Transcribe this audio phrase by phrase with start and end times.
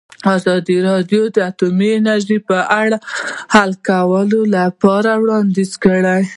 [0.35, 3.05] ازادي راډیو د اټومي انرژي په اړه د
[3.53, 6.21] حل کولو لپاره وړاندیزونه کړي.